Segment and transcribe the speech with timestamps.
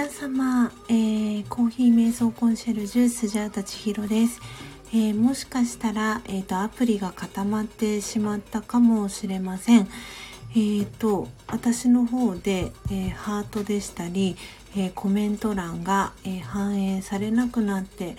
[0.00, 4.40] 皆様、えー、コーヒー瞑想コンシェルジュスジャータ千尋です、
[4.94, 9.86] えー、もしかしたら、えーと、アプリが固まってしまったかもしれません。
[10.52, 14.36] えーと、私の方で、えー、ハートでしたり、
[14.74, 18.16] えー、コメント欄が、えー、反映されなくなって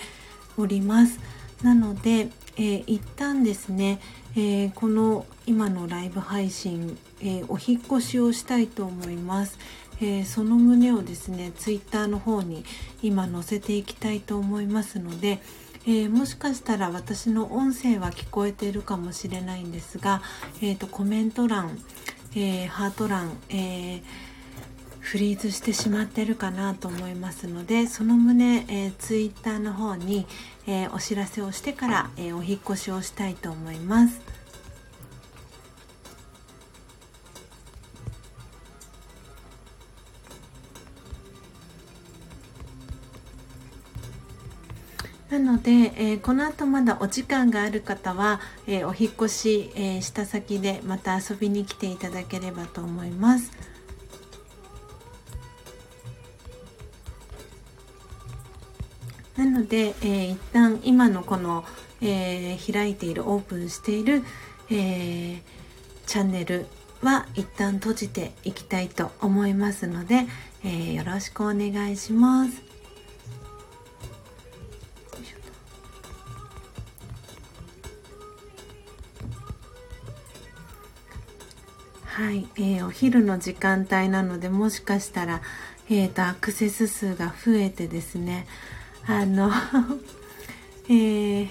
[0.58, 1.20] おります。
[1.64, 4.00] なので、えー、一旦ですね、
[4.36, 9.58] えこの今のライブ配信、えお引越しをしたいと思います、
[10.02, 12.66] えその旨をですねツイッターの方に
[13.04, 15.40] 今載せていきたいと思いますので、
[15.86, 20.22] えー、もしかしたら私の音声は聞こえているかもしれないんですが、
[20.62, 21.78] えーと、コメント欄、
[22.36, 24.02] えー、ハート欄、えー、
[25.00, 30.26] フリーズしてしまってるかなと思いますのでその旨、えー、ツイッターの方に、
[30.68, 34.31] えお知らせをしてから、えお引越しをしたいと思います。
[45.32, 53.50] なので、えー、この後まだお時間がある方は、えー、お引越し、えー、した先でまた遊びに来ていただければと思います。
[59.38, 61.64] なので、えー、一旦今のこの、
[62.02, 64.24] えー、開いているオープンしている、
[64.70, 65.42] えー、
[66.08, 66.66] チャンネル
[67.02, 70.26] は一旦閉じていきたいと思いますので、
[70.66, 72.71] えー、よろしくお願いします。
[82.32, 85.42] はい、えー、お昼の時間帯なのでもしかしたら、
[85.90, 88.48] えーと、アクセス数が増えてですね
[89.06, 89.52] あの
[90.88, 91.50] えー、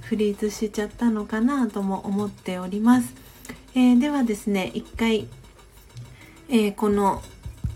[0.00, 3.12] フリーズしちゃったのかなとも思っております、
[3.74, 5.28] えー、ではですね一回、
[6.48, 7.22] えー、この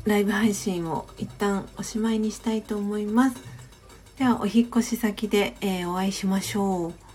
[0.07, 3.37] ライブ配信を一旦おしまいにしたいと思います。
[4.19, 7.08] ではお引越し先で、えお会いしましょう。